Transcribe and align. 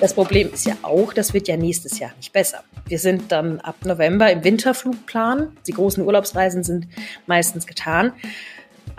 Das 0.00 0.14
Problem 0.14 0.50
ist 0.50 0.64
ja 0.64 0.78
auch, 0.80 1.12
das 1.12 1.34
wird 1.34 1.46
ja 1.46 1.58
nächstes 1.58 1.98
Jahr 1.98 2.12
nicht 2.16 2.32
besser. 2.32 2.64
Wir 2.86 2.98
sind 2.98 3.30
dann 3.30 3.60
ab 3.60 3.76
November 3.84 4.30
im 4.32 4.42
Winterflugplan. 4.42 5.54
Die 5.66 5.72
großen 5.72 6.02
Urlaubsreisen 6.02 6.64
sind 6.64 6.88
meistens 7.26 7.66
getan. 7.66 8.12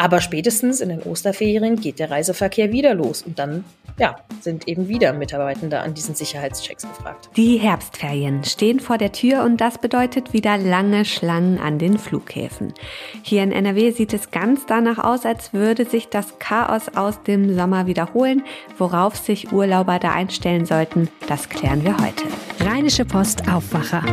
Aber 0.01 0.19
spätestens 0.19 0.81
in 0.81 0.89
den 0.89 1.03
Osterferien 1.03 1.79
geht 1.79 1.99
der 1.99 2.09
Reiseverkehr 2.09 2.71
wieder 2.71 2.95
los 2.95 3.21
und 3.21 3.37
dann 3.37 3.63
ja, 3.99 4.15
sind 4.39 4.67
eben 4.67 4.87
wieder 4.87 5.13
Mitarbeitende 5.13 5.79
an 5.79 5.93
diesen 5.93 6.15
Sicherheitschecks 6.15 6.87
gefragt. 6.87 7.29
Die 7.37 7.57
Herbstferien 7.57 8.43
stehen 8.43 8.79
vor 8.79 8.97
der 8.97 9.11
Tür 9.11 9.43
und 9.43 9.61
das 9.61 9.77
bedeutet 9.77 10.33
wieder 10.33 10.57
lange 10.57 11.05
Schlangen 11.05 11.59
an 11.59 11.77
den 11.77 11.99
Flughäfen. 11.99 12.73
Hier 13.21 13.43
in 13.43 13.51
NRW 13.51 13.91
sieht 13.91 14.11
es 14.13 14.31
ganz 14.31 14.65
danach 14.65 14.97
aus, 14.97 15.23
als 15.23 15.53
würde 15.53 15.85
sich 15.85 16.09
das 16.09 16.39
Chaos 16.39 16.89
aus 16.95 17.21
dem 17.21 17.53
Sommer 17.53 17.85
wiederholen. 17.85 18.41
Worauf 18.79 19.15
sich 19.15 19.51
Urlauber 19.51 19.99
da 19.99 20.13
einstellen 20.13 20.65
sollten, 20.65 21.09
das 21.27 21.47
klären 21.47 21.83
wir 21.83 21.95
heute. 21.97 22.23
Rheinische 22.59 23.05
Post 23.05 23.47
Aufwacher. 23.47 24.03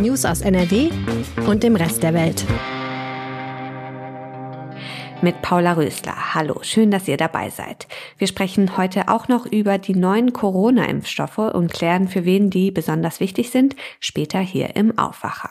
News 0.00 0.24
aus 0.24 0.40
NRW 0.40 0.90
und 1.46 1.62
dem 1.62 1.76
Rest 1.76 2.02
der 2.02 2.14
Welt 2.14 2.44
mit 5.22 5.42
Paula 5.42 5.74
Rösler. 5.74 6.34
Hallo, 6.34 6.58
schön, 6.62 6.90
dass 6.90 7.08
ihr 7.08 7.16
dabei 7.16 7.50
seid. 7.50 7.86
Wir 8.18 8.26
sprechen 8.26 8.76
heute 8.76 9.08
auch 9.08 9.28
noch 9.28 9.46
über 9.46 9.78
die 9.78 9.94
neuen 9.94 10.32
Corona-Impfstoffe 10.32 11.38
und 11.38 11.72
klären, 11.72 12.08
für 12.08 12.24
wen 12.24 12.50
die 12.50 12.70
besonders 12.70 13.20
wichtig 13.20 13.50
sind, 13.50 13.76
später 14.00 14.40
hier 14.40 14.76
im 14.76 14.98
Aufwacher. 14.98 15.50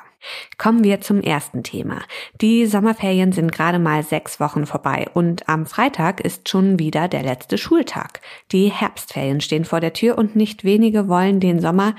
Kommen 0.57 0.83
wir 0.83 1.01
zum 1.01 1.21
ersten 1.21 1.63
Thema. 1.63 2.01
Die 2.41 2.67
Sommerferien 2.67 3.31
sind 3.31 3.51
gerade 3.51 3.79
mal 3.79 4.03
sechs 4.03 4.39
Wochen 4.39 4.65
vorbei 4.65 5.07
und 5.13 5.49
am 5.49 5.65
Freitag 5.65 6.21
ist 6.21 6.47
schon 6.49 6.77
wieder 6.77 7.07
der 7.07 7.23
letzte 7.23 7.57
Schultag. 7.57 8.21
Die 8.51 8.67
Herbstferien 8.71 9.41
stehen 9.41 9.65
vor 9.65 9.79
der 9.79 9.93
Tür 9.93 10.17
und 10.17 10.35
nicht 10.35 10.63
wenige 10.63 11.07
wollen 11.07 11.39
den 11.39 11.59
Sommer 11.59 11.95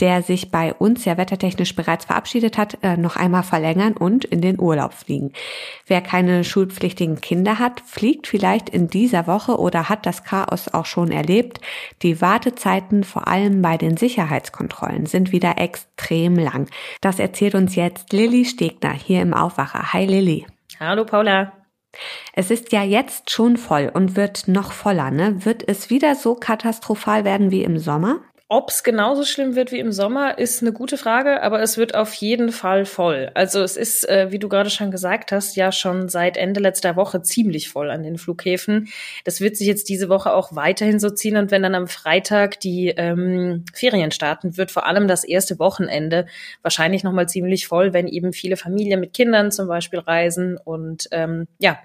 der 0.00 0.22
sich 0.22 0.50
bei 0.50 0.74
uns 0.74 1.04
ja 1.04 1.16
wettertechnisch 1.16 1.76
bereits 1.76 2.06
verabschiedet 2.06 2.58
hat, 2.58 2.78
äh, 2.82 2.96
noch 2.96 3.16
einmal 3.16 3.42
verlängern 3.42 3.92
und 3.96 4.24
in 4.24 4.40
den 4.40 4.58
Urlaub 4.58 4.94
fliegen. 4.94 5.32
Wer 5.86 6.00
keine 6.00 6.42
schulpflichtigen 6.44 7.20
Kinder 7.20 7.58
hat, 7.58 7.80
fliegt 7.80 8.26
vielleicht 8.26 8.68
in 8.68 8.88
dieser 8.88 9.26
Woche 9.26 9.58
oder 9.58 9.88
hat 9.88 10.06
das 10.06 10.24
Chaos 10.24 10.68
auch 10.68 10.86
schon 10.86 11.10
erlebt. 11.10 11.60
Die 12.02 12.20
Wartezeiten 12.20 13.04
vor 13.04 13.28
allem 13.28 13.62
bei 13.62 13.76
den 13.76 13.96
Sicherheitskontrollen 13.96 15.06
sind 15.06 15.32
wieder 15.32 15.58
extrem 15.58 16.36
lang. 16.36 16.68
Das 17.00 17.18
erzählt 17.18 17.54
uns 17.54 17.74
jetzt 17.74 18.12
Lilly 18.12 18.44
Stegner 18.44 18.92
hier 18.92 19.20
im 19.22 19.34
Aufwacher. 19.34 19.92
Hi 19.92 20.06
Lilly. 20.06 20.46
Hallo 20.78 21.04
Paula. 21.04 21.52
Es 22.32 22.50
ist 22.50 22.72
ja 22.72 22.84
jetzt 22.84 23.30
schon 23.30 23.56
voll 23.56 23.90
und 23.92 24.16
wird 24.16 24.46
noch 24.46 24.72
voller, 24.72 25.10
ne? 25.10 25.44
Wird 25.44 25.66
es 25.66 25.90
wieder 25.90 26.14
so 26.14 26.34
katastrophal 26.34 27.24
werden 27.24 27.50
wie 27.50 27.64
im 27.64 27.78
Sommer? 27.78 28.20
Ob 28.52 28.70
es 28.70 28.82
genauso 28.82 29.24
schlimm 29.24 29.54
wird 29.54 29.70
wie 29.70 29.78
im 29.78 29.92
Sommer, 29.92 30.36
ist 30.36 30.60
eine 30.60 30.72
gute 30.72 30.96
Frage, 30.96 31.40
aber 31.44 31.62
es 31.62 31.78
wird 31.78 31.94
auf 31.94 32.12
jeden 32.14 32.50
Fall 32.50 32.84
voll. 32.84 33.30
Also 33.34 33.62
es 33.62 33.76
ist, 33.76 34.08
äh, 34.08 34.32
wie 34.32 34.40
du 34.40 34.48
gerade 34.48 34.70
schon 34.70 34.90
gesagt 34.90 35.30
hast, 35.30 35.54
ja 35.54 35.70
schon 35.70 36.08
seit 36.08 36.36
Ende 36.36 36.58
letzter 36.58 36.96
Woche 36.96 37.22
ziemlich 37.22 37.68
voll 37.68 37.92
an 37.92 38.02
den 38.02 38.18
Flughäfen. 38.18 38.88
Das 39.22 39.40
wird 39.40 39.56
sich 39.56 39.68
jetzt 39.68 39.88
diese 39.88 40.08
Woche 40.08 40.32
auch 40.32 40.56
weiterhin 40.56 40.98
so 40.98 41.10
ziehen 41.10 41.36
und 41.36 41.52
wenn 41.52 41.62
dann 41.62 41.76
am 41.76 41.86
Freitag 41.86 42.58
die 42.58 42.88
ähm, 42.88 43.66
Ferien 43.72 44.10
starten, 44.10 44.56
wird 44.56 44.72
vor 44.72 44.84
allem 44.84 45.06
das 45.06 45.22
erste 45.22 45.60
Wochenende 45.60 46.26
wahrscheinlich 46.62 47.04
nochmal 47.04 47.28
ziemlich 47.28 47.68
voll, 47.68 47.92
wenn 47.92 48.08
eben 48.08 48.32
viele 48.32 48.56
Familien 48.56 48.98
mit 48.98 49.14
Kindern 49.14 49.52
zum 49.52 49.68
Beispiel 49.68 50.00
reisen 50.00 50.58
und 50.58 51.06
ähm, 51.12 51.46
ja, 51.60 51.78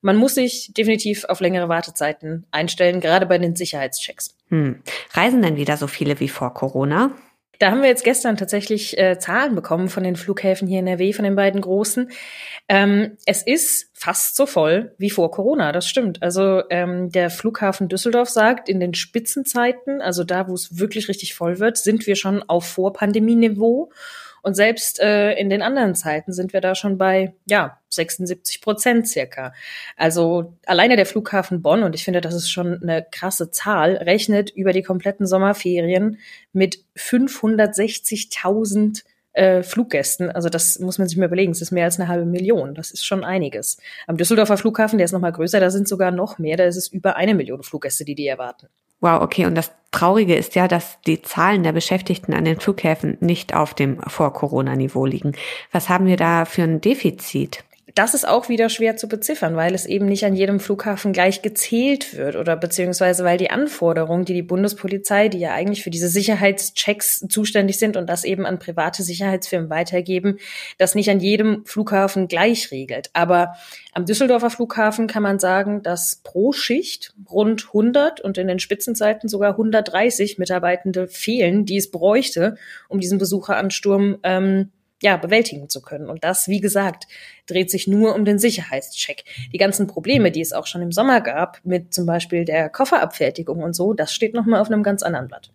man 0.00 0.16
muss 0.16 0.36
sich 0.36 0.72
definitiv 0.72 1.26
auf 1.26 1.40
längere 1.40 1.68
Wartezeiten 1.68 2.46
einstellen, 2.52 3.00
gerade 3.00 3.26
bei 3.26 3.36
den 3.36 3.54
Sicherheitschecks. 3.54 4.35
Hm. 4.48 4.82
Reisen 5.12 5.42
denn 5.42 5.56
wieder 5.56 5.76
so 5.76 5.86
viele 5.86 6.20
wie 6.20 6.28
vor 6.28 6.54
Corona? 6.54 7.12
Da 7.58 7.70
haben 7.70 7.80
wir 7.80 7.88
jetzt 7.88 8.04
gestern 8.04 8.36
tatsächlich 8.36 8.98
äh, 8.98 9.18
Zahlen 9.18 9.54
bekommen 9.54 9.88
von 9.88 10.04
den 10.04 10.16
Flughäfen 10.16 10.68
hier 10.68 10.80
in 10.80 10.86
NRW, 10.86 11.12
von 11.12 11.24
den 11.24 11.36
beiden 11.36 11.60
großen. 11.60 12.10
Ähm, 12.68 13.16
es 13.24 13.42
ist 13.42 13.90
fast 13.94 14.36
so 14.36 14.46
voll 14.46 14.94
wie 14.98 15.10
vor 15.10 15.30
Corona, 15.30 15.72
das 15.72 15.88
stimmt. 15.88 16.22
Also 16.22 16.62
ähm, 16.68 17.10
der 17.10 17.30
Flughafen 17.30 17.88
Düsseldorf 17.88 18.28
sagt, 18.28 18.68
in 18.68 18.78
den 18.78 18.92
Spitzenzeiten, 18.94 20.02
also 20.02 20.22
da, 20.22 20.48
wo 20.48 20.54
es 20.54 20.78
wirklich 20.78 21.08
richtig 21.08 21.34
voll 21.34 21.58
wird, 21.58 21.78
sind 21.78 22.06
wir 22.06 22.16
schon 22.16 22.42
auf 22.42 22.66
Vorpandemieniveau. 22.66 23.90
Und 24.46 24.54
selbst 24.54 25.00
äh, 25.00 25.32
in 25.32 25.50
den 25.50 25.60
anderen 25.60 25.96
Zeiten 25.96 26.32
sind 26.32 26.52
wir 26.52 26.60
da 26.60 26.76
schon 26.76 26.98
bei, 26.98 27.34
ja, 27.46 27.80
76 27.88 28.60
Prozent 28.60 29.08
circa. 29.08 29.52
Also 29.96 30.54
alleine 30.66 30.94
der 30.94 31.04
Flughafen 31.04 31.62
Bonn, 31.62 31.82
und 31.82 31.96
ich 31.96 32.04
finde, 32.04 32.20
das 32.20 32.32
ist 32.32 32.48
schon 32.48 32.80
eine 32.80 33.04
krasse 33.10 33.50
Zahl, 33.50 33.96
rechnet 33.96 34.50
über 34.50 34.72
die 34.72 34.84
kompletten 34.84 35.26
Sommerferien 35.26 36.20
mit 36.52 36.78
560.000 36.96 39.02
äh, 39.32 39.64
Fluggästen. 39.64 40.30
Also 40.30 40.48
das 40.48 40.78
muss 40.78 40.98
man 40.98 41.08
sich 41.08 41.18
mal 41.18 41.26
überlegen. 41.26 41.50
Es 41.50 41.60
ist 41.60 41.72
mehr 41.72 41.86
als 41.86 41.98
eine 41.98 42.06
halbe 42.06 42.24
Million. 42.24 42.76
Das 42.76 42.92
ist 42.92 43.04
schon 43.04 43.24
einiges. 43.24 43.78
Am 44.06 44.16
Düsseldorfer 44.16 44.58
Flughafen, 44.58 44.98
der 44.98 45.06
ist 45.06 45.12
noch 45.12 45.18
mal 45.18 45.32
größer, 45.32 45.58
da 45.58 45.70
sind 45.70 45.88
sogar 45.88 46.12
noch 46.12 46.38
mehr. 46.38 46.56
Da 46.56 46.66
ist 46.66 46.76
es 46.76 46.86
über 46.86 47.16
eine 47.16 47.34
Million 47.34 47.64
Fluggäste, 47.64 48.04
die 48.04 48.14
die 48.14 48.28
erwarten. 48.28 48.68
Wow, 49.00 49.22
okay. 49.22 49.46
Und 49.46 49.54
das 49.54 49.72
Traurige 49.90 50.34
ist 50.34 50.54
ja, 50.54 50.68
dass 50.68 51.00
die 51.06 51.22
Zahlen 51.22 51.62
der 51.62 51.72
Beschäftigten 51.72 52.34
an 52.34 52.44
den 52.44 52.60
Flughäfen 52.60 53.16
nicht 53.20 53.54
auf 53.54 53.72
dem 53.72 54.00
Vor-Corona-Niveau 54.02 55.06
liegen. 55.06 55.32
Was 55.72 55.88
haben 55.88 56.06
wir 56.06 56.16
da 56.16 56.44
für 56.44 56.62
ein 56.62 56.80
Defizit? 56.80 57.64
Das 57.96 58.12
ist 58.12 58.28
auch 58.28 58.50
wieder 58.50 58.68
schwer 58.68 58.98
zu 58.98 59.08
beziffern, 59.08 59.56
weil 59.56 59.74
es 59.74 59.86
eben 59.86 60.04
nicht 60.04 60.26
an 60.26 60.36
jedem 60.36 60.60
Flughafen 60.60 61.14
gleich 61.14 61.40
gezählt 61.40 62.14
wird 62.14 62.36
oder 62.36 62.54
beziehungsweise 62.54 63.24
weil 63.24 63.38
die 63.38 63.50
Anforderungen, 63.50 64.26
die 64.26 64.34
die 64.34 64.42
Bundespolizei, 64.42 65.28
die 65.28 65.38
ja 65.38 65.54
eigentlich 65.54 65.82
für 65.82 65.88
diese 65.88 66.08
Sicherheitschecks 66.08 67.24
zuständig 67.30 67.78
sind 67.78 67.96
und 67.96 68.06
das 68.10 68.24
eben 68.24 68.44
an 68.44 68.58
private 68.58 69.02
Sicherheitsfirmen 69.02 69.70
weitergeben, 69.70 70.36
das 70.76 70.94
nicht 70.94 71.08
an 71.08 71.20
jedem 71.20 71.64
Flughafen 71.64 72.28
gleich 72.28 72.70
regelt. 72.70 73.08
Aber 73.14 73.54
am 73.94 74.04
Düsseldorfer 74.04 74.50
Flughafen 74.50 75.06
kann 75.06 75.22
man 75.22 75.38
sagen, 75.38 75.82
dass 75.82 76.20
pro 76.22 76.52
Schicht 76.52 77.14
rund 77.30 77.68
100 77.68 78.20
und 78.20 78.36
in 78.36 78.46
den 78.46 78.58
Spitzenzeiten 78.58 79.30
sogar 79.30 79.52
130 79.52 80.36
Mitarbeitende 80.36 81.08
fehlen, 81.08 81.64
die 81.64 81.78
es 81.78 81.90
bräuchte, 81.90 82.58
um 82.88 83.00
diesen 83.00 83.16
Besucheransturm 83.16 84.18
ähm, 84.22 84.70
ja, 85.02 85.16
bewältigen 85.16 85.68
zu 85.68 85.82
können. 85.82 86.08
Und 86.08 86.24
das, 86.24 86.48
wie 86.48 86.60
gesagt, 86.60 87.06
dreht 87.46 87.70
sich 87.70 87.86
nur 87.86 88.14
um 88.14 88.24
den 88.24 88.38
Sicherheitscheck. 88.38 89.24
Die 89.52 89.58
ganzen 89.58 89.86
Probleme, 89.86 90.30
die 90.30 90.40
es 90.40 90.52
auch 90.52 90.66
schon 90.66 90.82
im 90.82 90.92
Sommer 90.92 91.20
gab, 91.20 91.60
mit 91.64 91.92
zum 91.92 92.06
Beispiel 92.06 92.44
der 92.44 92.68
Kofferabfertigung 92.68 93.62
und 93.62 93.74
so, 93.74 93.92
das 93.92 94.12
steht 94.12 94.34
nochmal 94.34 94.60
auf 94.60 94.70
einem 94.70 94.82
ganz 94.82 95.02
anderen 95.02 95.28
Blatt. 95.28 95.50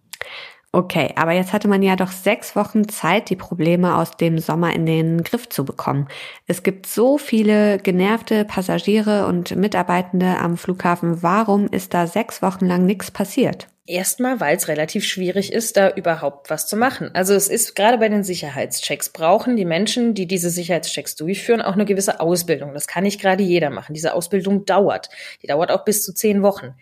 Okay, 0.74 1.12
aber 1.18 1.34
jetzt 1.34 1.52
hatte 1.52 1.68
man 1.68 1.84
ja 1.84 1.98
doch 1.98 2.12
sechs 2.12 2.56
Wochen 2.56 2.88
Zeit, 2.88 3.30
die 3.30 3.36
Probleme 3.36 3.98
aus 3.98 4.16
dem 4.16 4.40
Sommer 4.40 4.74
in 4.74 4.86
den 4.86 5.22
Griff 5.22 5.50
zu 5.50 5.66
bekommen. 5.66 6.08
Es 6.48 6.64
gibt 6.64 6.86
so 6.88 7.18
viele 7.18 7.78
genervte 7.78 8.46
Passagiere 8.46 9.26
und 9.28 9.54
Mitarbeitende 9.58 10.38
am 10.38 10.56
Flughafen. 10.56 11.22
Warum 11.22 11.68
ist 11.68 11.94
da 11.94 12.08
sechs 12.08 12.42
Wochen 12.42 12.66
lang 12.68 12.86
nichts 12.86 13.12
passiert? 13.12 13.68
Erstmal, 13.92 14.40
weil 14.40 14.56
es 14.56 14.70
relativ 14.70 15.04
schwierig 15.04 15.52
ist, 15.52 15.76
da 15.76 15.90
überhaupt 15.90 16.50
was 16.50 16.66
zu 16.66 16.78
machen. 16.78 17.12
Also 17.14 17.34
es 17.34 17.50
ist 17.50 17.76
gerade 17.76 17.98
bei 17.98 18.08
den 18.08 18.24
Sicherheitschecks 18.24 19.10
brauchen 19.10 19.58
die 19.58 19.66
Menschen, 19.66 20.14
die 20.14 20.28
diese 20.28 20.50
Sicherheitschecks 20.50 21.18
durchführen, 21.18 21.62
auch 21.62 21.74
eine 21.74 21.84
gewisse 21.84 22.22
Ausbildung. 22.22 22.74
Das 22.74 22.88
kann 22.88 23.04
nicht 23.04 23.20
gerade 23.20 23.44
jeder 23.44 23.70
machen. 23.70 23.94
Diese 23.94 24.14
Ausbildung 24.14 24.64
dauert. 24.64 25.10
Die 25.42 25.48
dauert 25.48 25.72
auch 25.72 25.84
bis 25.84 26.04
zu 26.04 26.14
zehn 26.14 26.42
Wochen. 26.42 26.74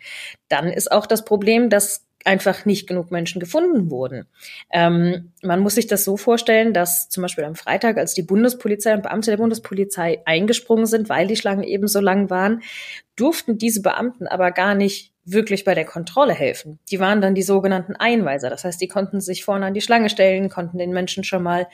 Dann 0.50 0.68
ist 0.68 0.92
auch 0.92 1.08
das 1.08 1.26
Problem, 1.26 1.72
dass 1.72 2.06
einfach 2.26 2.66
nicht 2.66 2.86
genug 2.86 3.10
Menschen 3.10 3.40
gefunden 3.40 3.90
wurden. 3.90 4.28
Ähm, 4.72 5.32
man 5.42 5.62
muss 5.62 5.76
sich 5.76 5.88
das 5.88 6.04
so 6.04 6.16
vorstellen, 6.16 6.74
dass 6.74 7.10
zum 7.10 7.24
Beispiel 7.24 7.44
am 7.44 7.56
Freitag, 7.56 7.98
als 7.98 8.14
die 8.14 8.22
Bundespolizei 8.22 8.94
und 8.94 9.02
Beamte 9.02 9.32
der 9.32 9.38
Bundespolizei 9.38 10.22
eingesprungen 10.26 10.86
sind, 10.86 11.10
weil 11.10 11.26
die 11.26 11.38
Schlangen 11.38 11.64
eben 11.64 11.88
so 11.88 12.02
lang 12.02 12.30
waren, 12.30 12.62
durften 13.16 13.58
diese 13.58 13.82
Beamten 13.82 14.28
aber 14.28 14.52
gar 14.52 14.76
nicht 14.76 15.12
wirklich 15.32 15.64
bei 15.64 15.76
der 15.76 15.86
Kontrolle 15.86 16.34
helfen. 16.34 16.80
Die 16.90 17.00
waren 17.00 17.22
dann 17.22 17.36
die 17.36 17.42
sogenannten 17.42 17.96
Einweiser. 17.96 18.50
Das 18.50 18.64
heißt, 18.64 18.82
die 18.82 18.88
konnten 18.88 19.22
sich 19.22 19.44
vorne 19.44 19.66
an 19.66 19.74
die 19.74 19.82
Schlange 19.82 20.10
stellen, 20.10 20.50
konnten 20.50 20.78
den 20.78 20.92
Menschen 20.92 21.24
schon 21.24 21.44
mal 21.44 21.68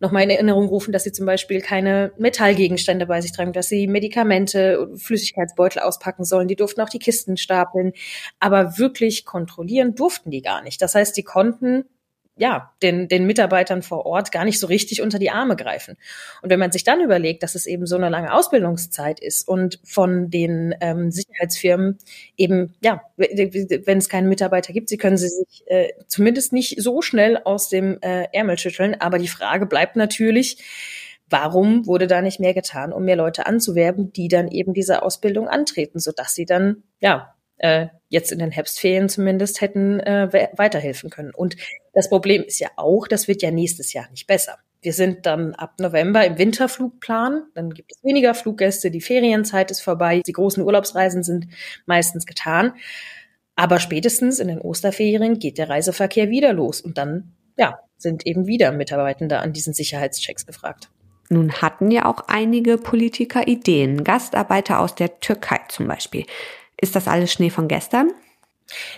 nochmal 0.00 0.24
in 0.24 0.30
Erinnerung 0.30 0.66
rufen, 0.66 0.92
dass 0.92 1.04
sie 1.04 1.12
zum 1.12 1.26
Beispiel 1.26 1.60
keine 1.60 2.12
Metallgegenstände 2.18 3.06
bei 3.06 3.20
sich 3.20 3.32
tragen, 3.32 3.52
dass 3.52 3.68
sie 3.68 3.86
Medikamente, 3.86 4.88
Flüssigkeitsbeutel 4.96 5.80
auspacken 5.80 6.24
sollen. 6.24 6.48
Die 6.48 6.56
durften 6.56 6.80
auch 6.80 6.88
die 6.88 6.98
Kisten 6.98 7.36
stapeln. 7.36 7.92
Aber 8.40 8.78
wirklich 8.78 9.24
kontrollieren 9.24 9.94
durften 9.94 10.30
die 10.30 10.42
gar 10.42 10.62
nicht. 10.62 10.80
Das 10.82 10.94
heißt, 10.94 11.16
die 11.16 11.24
konnten 11.24 11.84
ja, 12.38 12.72
den, 12.82 13.08
den 13.08 13.26
Mitarbeitern 13.26 13.82
vor 13.82 14.04
Ort 14.04 14.30
gar 14.30 14.44
nicht 14.44 14.60
so 14.60 14.66
richtig 14.66 15.00
unter 15.00 15.18
die 15.18 15.30
Arme 15.30 15.56
greifen. 15.56 15.96
Und 16.42 16.50
wenn 16.50 16.58
man 16.58 16.70
sich 16.70 16.84
dann 16.84 17.00
überlegt, 17.00 17.42
dass 17.42 17.54
es 17.54 17.66
eben 17.66 17.86
so 17.86 17.96
eine 17.96 18.10
lange 18.10 18.32
Ausbildungszeit 18.32 19.20
ist 19.20 19.48
und 19.48 19.80
von 19.84 20.30
den 20.30 20.74
ähm, 20.80 21.10
Sicherheitsfirmen 21.10 21.98
eben, 22.36 22.74
ja, 22.82 23.00
wenn 23.16 23.98
es 23.98 24.08
keinen 24.10 24.28
Mitarbeiter 24.28 24.74
gibt, 24.74 24.90
sie 24.90 24.98
können 24.98 25.16
sie 25.16 25.28
sich 25.28 25.64
äh, 25.66 25.88
zumindest 26.08 26.52
nicht 26.52 26.80
so 26.82 27.00
schnell 27.00 27.38
aus 27.44 27.70
dem 27.70 27.98
äh, 28.02 28.26
Ärmel 28.32 28.58
schütteln. 28.58 29.00
Aber 29.00 29.18
die 29.18 29.28
Frage 29.28 29.64
bleibt 29.64 29.96
natürlich, 29.96 30.58
warum 31.30 31.86
wurde 31.86 32.06
da 32.06 32.20
nicht 32.20 32.38
mehr 32.38 32.54
getan, 32.54 32.92
um 32.92 33.04
mehr 33.04 33.16
Leute 33.16 33.46
anzuwerben, 33.46 34.12
die 34.12 34.28
dann 34.28 34.48
eben 34.48 34.74
diese 34.74 35.02
Ausbildung 35.02 35.48
antreten, 35.48 36.00
sodass 36.00 36.34
sie 36.34 36.44
dann, 36.44 36.82
ja, 37.00 37.34
äh, 37.58 37.86
jetzt 38.08 38.32
in 38.32 38.38
den 38.38 38.50
Herbstferien 38.50 39.08
zumindest 39.08 39.60
hätten 39.60 40.00
äh, 40.00 40.48
weiterhelfen 40.56 41.10
können. 41.10 41.32
Und 41.34 41.56
das 41.92 42.08
Problem 42.08 42.42
ist 42.42 42.58
ja 42.58 42.68
auch, 42.76 43.08
das 43.08 43.28
wird 43.28 43.42
ja 43.42 43.50
nächstes 43.50 43.92
Jahr 43.92 44.08
nicht 44.10 44.26
besser. 44.26 44.58
Wir 44.82 44.92
sind 44.92 45.26
dann 45.26 45.54
ab 45.54 45.80
November 45.80 46.24
im 46.24 46.38
Winterflugplan. 46.38 47.44
Dann 47.54 47.70
gibt 47.70 47.92
es 47.92 48.04
weniger 48.04 48.34
Fluggäste. 48.34 48.90
Die 48.90 49.00
Ferienzeit 49.00 49.70
ist 49.70 49.80
vorbei. 49.80 50.22
Die 50.24 50.32
großen 50.32 50.62
Urlaubsreisen 50.62 51.22
sind 51.22 51.48
meistens 51.86 52.26
getan. 52.26 52.74
Aber 53.56 53.80
spätestens 53.80 54.38
in 54.38 54.48
den 54.48 54.60
Osterferien 54.60 55.38
geht 55.38 55.58
der 55.58 55.70
Reiseverkehr 55.70 56.28
wieder 56.28 56.52
los. 56.52 56.80
Und 56.80 56.98
dann, 56.98 57.32
ja, 57.56 57.80
sind 57.96 58.26
eben 58.26 58.46
wieder 58.46 58.70
Mitarbeitende 58.70 59.38
an 59.38 59.52
diesen 59.52 59.72
Sicherheitschecks 59.72 60.46
gefragt. 60.46 60.90
Nun 61.30 61.54
hatten 61.54 61.90
ja 61.90 62.04
auch 62.04 62.20
einige 62.28 62.76
Politiker 62.76 63.48
Ideen. 63.48 64.04
Gastarbeiter 64.04 64.78
aus 64.78 64.94
der 64.94 65.18
Türkei 65.18 65.60
zum 65.68 65.88
Beispiel. 65.88 66.24
Ist 66.80 66.96
das 66.96 67.08
alles 67.08 67.32
Schnee 67.32 67.50
von 67.50 67.68
gestern? 67.68 68.10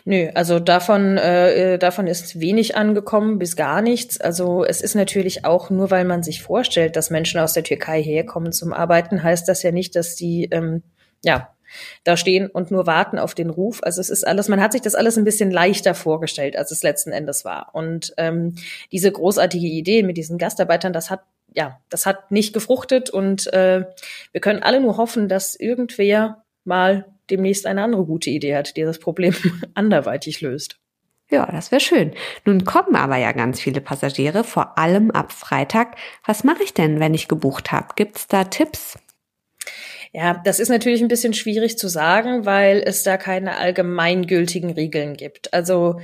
Nö, 0.04 0.30
also 0.34 0.58
davon, 0.60 1.18
äh, 1.18 1.78
davon 1.78 2.06
ist 2.06 2.40
wenig 2.40 2.76
angekommen 2.76 3.38
bis 3.38 3.54
gar 3.54 3.82
nichts. 3.82 4.20
Also 4.20 4.64
es 4.64 4.80
ist 4.80 4.94
natürlich 4.94 5.44
auch 5.44 5.68
nur, 5.68 5.90
weil 5.90 6.04
man 6.04 6.22
sich 6.22 6.42
vorstellt, 6.42 6.96
dass 6.96 7.10
Menschen 7.10 7.38
aus 7.38 7.52
der 7.52 7.64
Türkei 7.64 8.02
herkommen 8.02 8.52
zum 8.52 8.72
Arbeiten, 8.72 9.22
heißt 9.22 9.46
das 9.46 9.62
ja 9.62 9.70
nicht, 9.70 9.94
dass 9.94 10.16
die 10.16 10.48
ähm, 10.50 10.82
ja 11.22 11.50
da 12.04 12.16
stehen 12.16 12.48
und 12.48 12.70
nur 12.70 12.86
warten 12.86 13.18
auf 13.18 13.34
den 13.34 13.50
Ruf. 13.50 13.80
Also 13.82 14.00
es 14.00 14.08
ist 14.08 14.26
alles, 14.26 14.48
man 14.48 14.62
hat 14.62 14.72
sich 14.72 14.80
das 14.80 14.94
alles 14.94 15.18
ein 15.18 15.24
bisschen 15.24 15.50
leichter 15.50 15.94
vorgestellt, 15.94 16.56
als 16.56 16.70
es 16.70 16.82
letzten 16.82 17.12
Endes 17.12 17.44
war. 17.44 17.74
Und 17.74 18.14
ähm, 18.16 18.54
diese 18.90 19.12
großartige 19.12 19.66
Idee 19.66 20.02
mit 20.02 20.16
diesen 20.16 20.38
Gastarbeitern, 20.38 20.94
das 20.94 21.10
hat 21.10 21.20
ja, 21.54 21.80
das 21.88 22.04
hat 22.04 22.30
nicht 22.30 22.52
gefruchtet 22.52 23.08
und 23.08 23.50
äh, 23.54 23.84
wir 24.32 24.40
können 24.40 24.62
alle 24.62 24.80
nur 24.80 24.98
hoffen, 24.98 25.28
dass 25.28 25.56
irgendwer 25.56 26.44
mal 26.64 27.06
demnächst 27.30 27.66
eine 27.66 27.82
andere 27.82 28.04
gute 28.04 28.30
Idee 28.30 28.56
hat, 28.56 28.76
die 28.76 28.82
das 28.82 28.98
Problem 28.98 29.34
anderweitig 29.74 30.40
löst. 30.40 30.78
Ja, 31.30 31.46
das 31.46 31.70
wäre 31.70 31.80
schön. 31.80 32.12
Nun 32.46 32.64
kommen 32.64 32.96
aber 32.96 33.16
ja 33.16 33.32
ganz 33.32 33.60
viele 33.60 33.82
Passagiere, 33.82 34.44
vor 34.44 34.78
allem 34.78 35.10
ab 35.10 35.32
Freitag. 35.32 35.96
Was 36.24 36.42
mache 36.42 36.62
ich 36.62 36.72
denn, 36.72 37.00
wenn 37.00 37.12
ich 37.12 37.28
gebucht 37.28 37.70
habe? 37.70 37.88
Gibt's 37.96 38.26
da 38.28 38.44
Tipps? 38.44 38.98
Ja, 40.12 40.40
das 40.42 40.58
ist 40.58 40.70
natürlich 40.70 41.02
ein 41.02 41.08
bisschen 41.08 41.34
schwierig 41.34 41.76
zu 41.76 41.88
sagen, 41.88 42.46
weil 42.46 42.82
es 42.84 43.02
da 43.02 43.18
keine 43.18 43.58
allgemeingültigen 43.58 44.70
Regeln 44.70 45.14
gibt. 45.14 45.52
Also 45.52 46.00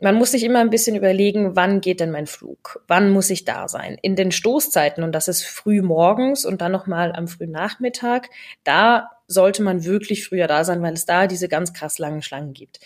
man 0.00 0.16
muss 0.16 0.32
sich 0.32 0.42
immer 0.44 0.60
ein 0.60 0.70
bisschen 0.70 0.96
überlegen, 0.96 1.54
wann 1.54 1.80
geht 1.80 2.00
denn 2.00 2.10
mein 2.10 2.26
Flug? 2.26 2.82
Wann 2.88 3.10
muss 3.10 3.30
ich 3.30 3.44
da 3.44 3.68
sein? 3.68 3.98
In 4.02 4.16
den 4.16 4.32
Stoßzeiten, 4.32 5.04
und 5.04 5.12
das 5.12 5.28
ist 5.28 5.44
früh 5.44 5.82
morgens 5.82 6.44
und 6.44 6.60
dann 6.60 6.72
nochmal 6.72 7.12
am 7.12 7.28
frühen 7.28 7.50
Nachmittag, 7.52 8.30
da 8.64 9.10
sollte 9.30 9.62
man 9.62 9.84
wirklich 9.84 10.26
früher 10.26 10.46
da 10.46 10.64
sein, 10.64 10.82
weil 10.82 10.94
es 10.94 11.06
da 11.06 11.26
diese 11.26 11.48
ganz 11.48 11.72
krass 11.72 11.98
langen 11.98 12.22
Schlangen 12.22 12.52
gibt. 12.52 12.80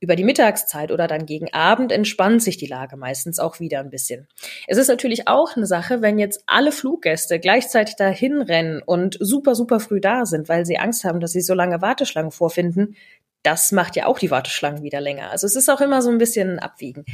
Über 0.00 0.16
die 0.16 0.24
Mittagszeit 0.24 0.90
oder 0.90 1.06
dann 1.06 1.24
gegen 1.24 1.52
Abend 1.54 1.92
entspannt 1.92 2.42
sich 2.42 2.56
die 2.56 2.66
Lage 2.66 2.96
meistens 2.96 3.38
auch 3.38 3.60
wieder 3.60 3.80
ein 3.80 3.90
bisschen. 3.90 4.28
Es 4.66 4.76
ist 4.76 4.88
natürlich 4.88 5.28
auch 5.28 5.56
eine 5.56 5.66
Sache, 5.66 6.02
wenn 6.02 6.18
jetzt 6.18 6.42
alle 6.46 6.72
Fluggäste 6.72 7.38
gleichzeitig 7.38 7.94
dahin 7.96 8.42
rennen 8.42 8.82
und 8.84 9.16
super, 9.20 9.54
super 9.54 9.80
früh 9.80 10.00
da 10.00 10.26
sind, 10.26 10.48
weil 10.48 10.66
sie 10.66 10.78
Angst 10.78 11.04
haben, 11.04 11.20
dass 11.20 11.32
sie 11.32 11.40
so 11.40 11.54
lange 11.54 11.80
Warteschlangen 11.80 12.32
vorfinden, 12.32 12.96
das 13.44 13.72
macht 13.72 13.94
ja 13.94 14.06
auch 14.06 14.18
die 14.18 14.30
Warteschlangen 14.30 14.82
wieder 14.82 15.00
länger. 15.00 15.30
Also 15.30 15.46
es 15.46 15.54
ist 15.54 15.68
auch 15.68 15.82
immer 15.82 16.00
so 16.00 16.10
ein 16.10 16.18
bisschen 16.18 16.52
ein 16.52 16.58
Abwiegen. 16.58 17.04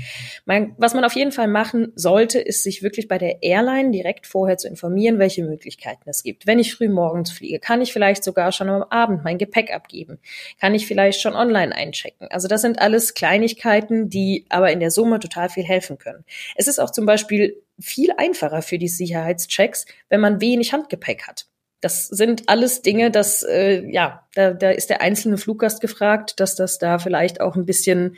Mein, 0.45 0.75
was 0.79 0.95
man 0.95 1.05
auf 1.05 1.15
jeden 1.15 1.33
Fall 1.33 1.49
machen 1.49 1.93
sollte, 1.97 2.39
ist 2.39 2.63
sich 2.63 2.83
wirklich 2.83 3.09
bei 3.09 3.19
der 3.19 3.43
Airline 3.43 3.91
direkt 3.91 4.29
vorher 4.29 4.57
zu 4.57 4.69
informieren, 4.69 5.19
welche 5.19 5.43
Möglichkeiten 5.43 6.09
es 6.09 6.23
gibt. 6.23 6.47
Wenn 6.47 6.61
ich 6.61 6.73
früh 6.73 6.89
morgens 6.89 7.33
fliege, 7.33 7.59
kann 7.59 7.83
ich 7.83 7.93
vielleicht 7.93 8.23
sogar 8.23 8.53
schon 8.53 8.69
am 8.69 8.85
Abend 8.85 9.25
mein 9.25 9.39
Gepäck 9.39 9.75
abgeben? 9.75 10.21
Kann 10.61 10.75
ich 10.75 10.87
vielleicht 10.87 11.21
schon 11.21 11.35
online 11.35 11.75
einchecken? 11.75 12.29
Also 12.31 12.47
das 12.47 12.63
sind 12.63 12.81
alles 12.81 13.15
Kleinigkeiten, 13.15 14.09
die 14.09 14.47
aber 14.51 14.71
in 14.71 14.79
der 14.79 14.93
Summe 14.93 15.19
total 15.19 15.49
viel 15.49 15.65
helfen 15.65 15.99
können. 15.99 16.25
Es 16.55 16.69
ist 16.69 16.79
auch 16.79 16.91
zum 16.91 17.07
Beispiel 17.07 17.61
viel 17.81 18.13
einfacher 18.17 18.63
für 18.63 18.79
die 18.79 18.89
Sicherheitschecks, 18.89 19.87
wenn 20.09 20.21
man 20.21 20.41
wenig 20.41 20.73
Handgepäck 20.73 21.27
hat. 21.27 21.50
Das 21.81 22.09
sind 22.09 22.49
alles 22.49 22.83
Dinge, 22.83 23.11
dass 23.11 23.43
äh, 23.43 23.85
ja, 23.91 24.25
da, 24.35 24.53
da 24.53 24.71
ist 24.71 24.91
der 24.91 25.01
einzelne 25.01 25.39
Fluggast 25.39 25.81
gefragt, 25.81 26.39
dass 26.41 26.55
das 26.55 26.79
da 26.79 26.99
vielleicht 26.99 27.41
auch 27.41 27.57
ein 27.57 27.67
bisschen 27.67 28.17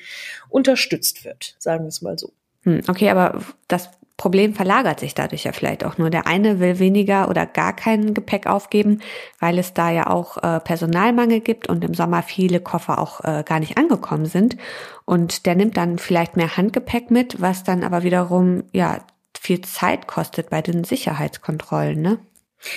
unterstützt 0.49 1.25
wird, 1.25 1.55
sagen 1.59 1.85
wir 1.85 1.89
es 1.89 2.03
mal 2.03 2.19
so. 2.19 2.33
Hm, 2.65 2.83
okay, 2.89 3.11
aber 3.11 3.43
das 3.69 3.91
Problem 4.17 4.55
verlagert 4.55 5.01
sich 5.01 5.15
dadurch 5.15 5.45
ja 5.45 5.53
vielleicht 5.53 5.85
auch 5.85 5.99
nur. 5.99 6.11
Der 6.11 6.27
eine 6.27 6.61
will 6.61 6.79
weniger 6.79 7.29
oder 7.29 7.45
gar 7.45 7.75
kein 7.75 8.15
Gepäck 8.15 8.47
aufgeben, 8.47 9.01
weil 9.41 9.59
es 9.59 9.75
da 9.75 9.91
ja 9.91 10.07
auch 10.09 10.37
äh, 10.43 10.61
Personalmangel 10.61 11.41
gibt 11.41 11.69
und 11.69 11.83
im 11.83 11.95
Sommer 11.95 12.23
viele 12.23 12.61
Koffer 12.61 13.01
auch 13.01 13.25
äh, 13.25 13.43
gar 13.45 13.59
nicht 13.59 13.79
angekommen 13.79 14.27
sind. 14.27 14.57
Und 15.05 15.47
der 15.47 15.57
nimmt 15.57 15.77
dann 15.77 15.99
vielleicht 15.99 16.37
mehr 16.37 16.57
Handgepäck 16.57 17.11
mit, 17.11 17.41
was 17.41 17.65
dann 17.65 17.83
aber 17.83 18.05
wiederum 18.05 18.63
ja 18.73 18.99
viel 19.37 19.61
Zeit 19.63 20.07
kostet 20.07 20.51
bei 20.51 20.63
den 20.63 20.85
Sicherheitskontrollen, 20.85 22.01
ne? 22.01 22.19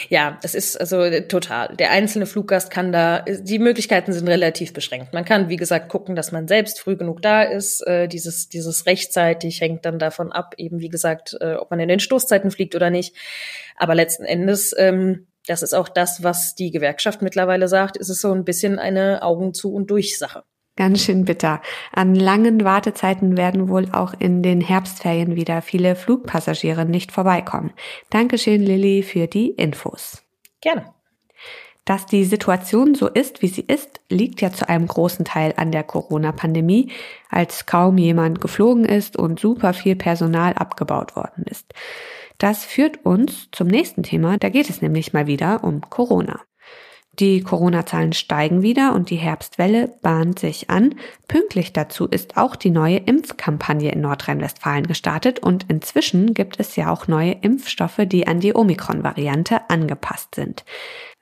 Ja, 0.10 0.40
es 0.44 0.56
ist 0.56 0.80
also 0.80 1.02
äh, 1.02 1.28
total. 1.28 1.76
Der 1.76 1.92
einzelne 1.92 2.26
Fluggast 2.26 2.72
kann 2.72 2.92
da, 2.92 3.20
die 3.22 3.60
Möglichkeiten 3.60 4.14
sind 4.14 4.28
relativ 4.28 4.74
beschränkt. 4.74 5.14
Man 5.14 5.26
kann, 5.26 5.50
wie 5.50 5.58
gesagt, 5.58 5.90
gucken, 5.90 6.16
dass 6.16 6.32
man 6.32 6.48
selbst 6.48 6.80
früh 6.80 6.96
genug 6.96 7.22
da 7.22 7.44
ist. 7.44 7.86
Äh, 7.86 8.08
dieses, 8.08 8.50
dieses 8.50 8.86
rechtzeitig 8.86 9.62
hängt 9.62 9.86
dann 9.86 10.00
davon 10.00 10.32
ab, 10.32 10.56
eben 10.58 10.80
wie 10.80 10.90
gesagt, 10.90 11.38
äh, 11.40 11.54
ob 11.56 11.70
man 11.70 11.80
in 11.80 11.90
den 11.90 12.00
Stoßzeiten 12.00 12.52
fliegt 12.52 12.76
oder 12.76 12.90
nicht. 12.90 13.16
Aber 13.76 13.96
letzten 13.96 14.26
Endes, 14.26 14.74
ähm, 14.78 15.28
das 15.48 15.62
ist 15.62 15.74
auch 15.74 15.90
das, 15.90 16.24
was 16.24 16.56
die 16.56 16.72
Gewerkschaft 16.72 17.22
mittlerweile 17.22 17.68
sagt, 17.68 17.98
ist 17.98 18.10
es 18.10 18.22
so 18.22 18.34
ein 18.34 18.46
bisschen 18.46 18.80
eine 18.80 19.22
Augen 19.22 19.54
zu 19.54 19.74
und 19.74 19.92
durch 19.92 20.18
Sache. 20.18 20.44
Ganz 20.78 21.04
schön 21.04 21.24
bitter. 21.24 21.62
An 21.94 22.16
langen 22.16 22.66
Wartezeiten 22.66 23.38
werden 23.38 23.70
wohl 23.70 23.88
auch 23.94 24.14
in 24.20 24.44
den 24.44 24.60
Herbstferien 24.60 25.36
wieder 25.36 25.62
viele 25.62 25.96
Flugpassagiere 25.96 26.86
nicht 26.86 27.14
vorbeikommen. 27.14 27.72
Dankeschön, 28.10 28.62
Lilly, 28.62 29.02
für 29.02 29.28
die 29.28 29.52
Infos. 29.52 30.22
Gerne. 30.60 30.94
Dass 31.86 32.08
die 32.08 32.26
Situation 32.26 32.96
so 32.96 33.08
ist, 33.08 33.42
wie 33.44 33.48
sie 33.48 33.62
ist, 33.62 34.02
liegt 34.10 34.42
ja 34.42 34.52
zu 34.52 34.68
einem 34.68 34.88
großen 34.88 35.24
Teil 35.24 35.54
an 35.56 35.72
der 35.72 35.84
Corona-Pandemie, 35.84 36.92
als 37.30 37.68
kaum 37.68 37.98
jemand 37.98 38.42
geflogen 38.42 38.86
ist 38.86 39.16
und 39.18 39.40
super 39.40 39.74
viel 39.74 39.96
Personal 39.96 40.54
abgebaut 40.54 41.16
worden 41.16 41.46
ist. 41.50 41.74
Das 42.40 42.66
führt 42.66 43.06
uns 43.06 43.50
zum 43.52 43.68
nächsten 43.68 44.04
Thema, 44.04 44.38
da 44.38 44.50
geht 44.50 44.70
es 44.70 44.82
nämlich 44.82 45.14
mal 45.14 45.28
wieder 45.28 45.64
um 45.64 45.82
Corona. 45.82 46.42
Die 47.20 47.42
Corona-Zahlen 47.42 48.12
steigen 48.12 48.62
wieder 48.62 48.94
und 48.94 49.10
die 49.10 49.16
Herbstwelle 49.16 49.94
bahnt 50.02 50.40
sich 50.40 50.70
an. 50.70 50.96
Pünktlich 51.30 51.72
dazu 51.72 52.08
ist 52.08 52.36
auch 52.36 52.58
die 52.58 52.72
neue 52.72 52.98
Impfkampagne 52.98 53.92
in 53.92 54.02
Nordrhein-Westfalen 54.02 54.86
gestartet 54.86 55.40
und 55.40 55.66
inzwischen 55.70 56.34
gibt 56.34 56.60
es 56.60 56.76
ja 56.76 56.92
auch 56.92 57.08
neue 57.08 57.32
Impfstoffe, 57.32 58.02
die 58.06 58.28
an 58.28 58.42
die 58.42 58.54
Omikron-Variante 58.54 59.70
angepasst 59.70 60.36
sind. 60.36 60.66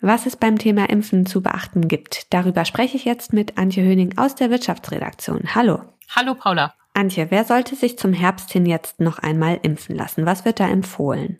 Was 0.01 0.25
es 0.25 0.35
beim 0.35 0.57
Thema 0.57 0.89
Impfen 0.89 1.27
zu 1.27 1.43
beachten 1.43 1.87
gibt, 1.87 2.33
darüber 2.33 2.65
spreche 2.65 2.97
ich 2.97 3.05
jetzt 3.05 3.31
mit 3.31 3.59
Antje 3.59 3.83
Höning 3.83 4.17
aus 4.17 4.33
der 4.33 4.49
Wirtschaftsredaktion. 4.49 5.53
Hallo. 5.53 5.81
Hallo 6.09 6.33
Paula. 6.33 6.73
Antje, 6.95 7.27
wer 7.29 7.43
sollte 7.43 7.75
sich 7.75 7.99
zum 7.99 8.13
Herbst 8.13 8.51
hin 8.51 8.65
jetzt 8.65 8.99
noch 8.99 9.19
einmal 9.19 9.59
impfen 9.61 9.95
lassen? 9.95 10.25
Was 10.25 10.43
wird 10.43 10.59
da 10.59 10.67
empfohlen? 10.67 11.39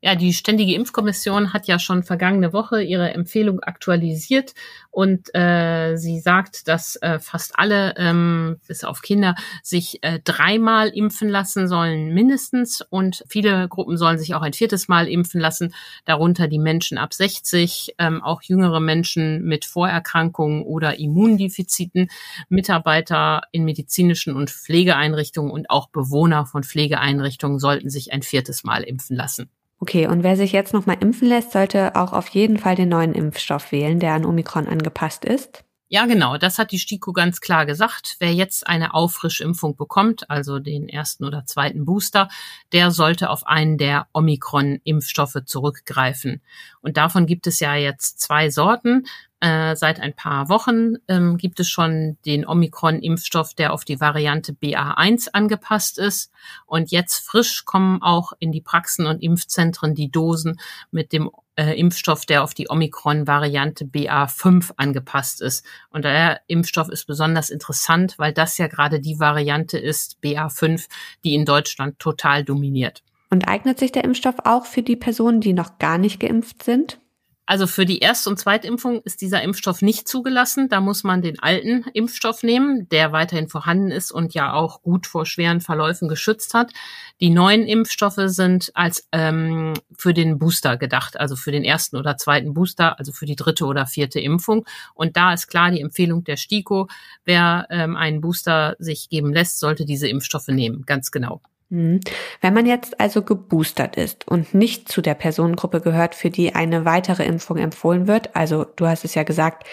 Ja, 0.00 0.14
die 0.14 0.32
Ständige 0.32 0.74
Impfkommission 0.74 1.52
hat 1.52 1.66
ja 1.66 1.80
schon 1.80 2.04
vergangene 2.04 2.52
Woche 2.52 2.82
ihre 2.82 3.12
Empfehlung 3.14 3.60
aktualisiert 3.60 4.54
und 4.90 5.34
äh, 5.34 5.96
sie 5.96 6.20
sagt, 6.20 6.68
dass 6.68 6.94
äh, 7.02 7.18
fast 7.18 7.58
alle, 7.58 7.94
ähm, 7.96 8.60
bis 8.68 8.84
auf 8.84 9.02
Kinder, 9.02 9.34
sich 9.62 10.02
äh, 10.02 10.20
dreimal 10.22 10.88
impfen 10.88 11.28
lassen 11.28 11.66
sollen 11.66 12.14
mindestens 12.14 12.80
und 12.80 13.24
viele 13.28 13.68
Gruppen 13.68 13.96
sollen 13.96 14.20
sich 14.20 14.34
auch 14.36 14.42
ein 14.42 14.52
viertes 14.52 14.86
Mal 14.86 15.08
impfen 15.08 15.40
lassen, 15.40 15.74
darunter 16.04 16.46
die 16.46 16.60
Menschen 16.60 16.96
ab 16.96 17.12
60, 17.12 17.94
ähm, 17.98 18.22
auch 18.22 18.42
jüngere 18.42 18.78
Menschen 18.78 19.42
mit 19.44 19.64
Vorerkrankungen 19.64 20.62
oder 20.62 20.98
Immundefiziten, 20.98 22.08
Mitarbeiter 22.48 23.42
in 23.50 23.64
medizinischen 23.64 24.36
und 24.36 24.50
Pflegeeinrichtungen 24.50 25.50
und 25.50 25.70
auch 25.70 25.88
Bewohner 25.88 26.46
von 26.46 26.62
Pflegeeinrichtungen 26.62 27.58
sollten 27.58 27.90
sich 27.90 28.12
ein 28.12 28.22
viertes 28.22 28.62
Mal 28.62 28.84
impfen 28.84 29.16
lassen. 29.16 29.50
Okay, 29.80 30.08
und 30.08 30.24
wer 30.24 30.36
sich 30.36 30.52
jetzt 30.52 30.74
nochmal 30.74 30.96
impfen 31.00 31.28
lässt, 31.28 31.52
sollte 31.52 31.94
auch 31.94 32.12
auf 32.12 32.28
jeden 32.28 32.58
Fall 32.58 32.74
den 32.74 32.88
neuen 32.88 33.14
Impfstoff 33.14 33.70
wählen, 33.70 34.00
der 34.00 34.14
an 34.14 34.24
Omikron 34.24 34.66
angepasst 34.66 35.24
ist. 35.24 35.64
Ja, 35.90 36.04
genau, 36.04 36.36
das 36.36 36.58
hat 36.58 36.70
die 36.72 36.78
STIKO 36.78 37.14
ganz 37.14 37.40
klar 37.40 37.64
gesagt. 37.64 38.16
Wer 38.18 38.34
jetzt 38.34 38.66
eine 38.66 38.92
Auffrischimpfung 38.92 39.74
bekommt, 39.74 40.28
also 40.28 40.58
den 40.58 40.86
ersten 40.86 41.24
oder 41.24 41.46
zweiten 41.46 41.86
Booster, 41.86 42.28
der 42.72 42.90
sollte 42.90 43.30
auf 43.30 43.46
einen 43.46 43.78
der 43.78 44.06
Omikron-Impfstoffe 44.12 45.38
zurückgreifen. 45.46 46.42
Und 46.82 46.98
davon 46.98 47.24
gibt 47.24 47.46
es 47.46 47.58
ja 47.60 47.74
jetzt 47.74 48.20
zwei 48.20 48.50
Sorten. 48.50 49.06
Äh, 49.40 49.76
seit 49.76 50.00
ein 50.00 50.14
paar 50.14 50.48
Wochen 50.48 50.94
ähm, 51.06 51.36
gibt 51.36 51.60
es 51.60 51.68
schon 51.68 52.18
den 52.26 52.44
Omikron-Impfstoff, 52.44 53.54
der 53.54 53.72
auf 53.72 53.84
die 53.84 54.00
Variante 54.00 54.52
BA1 54.52 55.28
angepasst 55.32 55.98
ist. 55.98 56.32
Und 56.66 56.90
jetzt 56.90 57.24
frisch 57.24 57.64
kommen 57.64 58.02
auch 58.02 58.32
in 58.40 58.50
die 58.50 58.60
Praxen 58.60 59.06
und 59.06 59.22
Impfzentren 59.22 59.94
die 59.94 60.10
Dosen 60.10 60.58
mit 60.90 61.12
dem 61.12 61.30
äh, 61.54 61.78
Impfstoff, 61.78 62.26
der 62.26 62.42
auf 62.42 62.52
die 62.52 62.68
Omikron-Variante 62.68 63.84
BA5 63.84 64.72
angepasst 64.76 65.40
ist. 65.40 65.64
Und 65.90 66.04
der 66.04 66.40
Impfstoff 66.48 66.88
ist 66.88 67.06
besonders 67.06 67.48
interessant, 67.48 68.14
weil 68.18 68.32
das 68.32 68.58
ja 68.58 68.66
gerade 68.66 68.98
die 68.98 69.20
Variante 69.20 69.78
ist, 69.78 70.18
BA5, 70.20 70.88
die 71.22 71.34
in 71.34 71.44
Deutschland 71.44 72.00
total 72.00 72.42
dominiert. 72.42 73.04
Und 73.30 73.46
eignet 73.46 73.78
sich 73.78 73.92
der 73.92 74.02
Impfstoff 74.02 74.36
auch 74.44 74.66
für 74.66 74.82
die 74.82 74.96
Personen, 74.96 75.40
die 75.40 75.52
noch 75.52 75.78
gar 75.78 75.98
nicht 75.98 76.18
geimpft 76.18 76.64
sind? 76.64 76.98
Also 77.48 77.66
für 77.66 77.86
die 77.86 78.00
Erst- 78.00 78.28
und 78.28 78.38
Zweitimpfung 78.38 79.00
ist 79.04 79.22
dieser 79.22 79.40
Impfstoff 79.40 79.80
nicht 79.80 80.06
zugelassen. 80.06 80.68
Da 80.68 80.82
muss 80.82 81.02
man 81.02 81.22
den 81.22 81.38
alten 81.38 81.86
Impfstoff 81.94 82.42
nehmen, 82.42 82.90
der 82.90 83.12
weiterhin 83.12 83.48
vorhanden 83.48 83.90
ist 83.90 84.12
und 84.12 84.34
ja 84.34 84.52
auch 84.52 84.82
gut 84.82 85.06
vor 85.06 85.24
schweren 85.24 85.62
Verläufen 85.62 86.08
geschützt 86.08 86.52
hat. 86.52 86.74
Die 87.22 87.30
neuen 87.30 87.66
Impfstoffe 87.66 88.20
sind 88.26 88.70
als 88.74 89.08
ähm, 89.12 89.72
für 89.96 90.12
den 90.12 90.38
Booster 90.38 90.76
gedacht, 90.76 91.18
also 91.18 91.36
für 91.36 91.50
den 91.50 91.64
ersten 91.64 91.96
oder 91.96 92.18
zweiten 92.18 92.52
Booster, 92.52 92.98
also 92.98 93.12
für 93.12 93.24
die 93.24 93.36
dritte 93.36 93.64
oder 93.64 93.86
vierte 93.86 94.20
Impfung. 94.20 94.66
Und 94.92 95.16
da 95.16 95.32
ist 95.32 95.46
klar 95.46 95.70
die 95.70 95.80
Empfehlung 95.80 96.24
der 96.24 96.36
STIKO, 96.36 96.88
wer 97.24 97.66
ähm, 97.70 97.96
einen 97.96 98.20
Booster 98.20 98.76
sich 98.78 99.08
geben 99.08 99.32
lässt, 99.32 99.58
sollte 99.58 99.86
diese 99.86 100.06
Impfstoffe 100.06 100.48
nehmen, 100.48 100.84
ganz 100.84 101.10
genau. 101.10 101.40
Hm. 101.70 102.00
Wenn 102.40 102.54
man 102.54 102.66
jetzt 102.66 102.98
also 102.98 103.22
geboostert 103.22 103.96
ist 103.96 104.26
und 104.26 104.54
nicht 104.54 104.88
zu 104.88 105.02
der 105.02 105.14
Personengruppe 105.14 105.80
gehört, 105.80 106.14
für 106.14 106.30
die 106.30 106.54
eine 106.54 106.84
weitere 106.84 107.24
Impfung 107.24 107.58
empfohlen 107.58 108.06
wird, 108.06 108.34
also 108.34 108.64
du 108.64 108.86
hast 108.86 109.04
es 109.04 109.14
ja 109.14 109.22
gesagt, 109.22 109.64